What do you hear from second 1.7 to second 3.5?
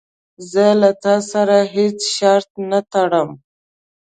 هیڅ شرط نه ټړم.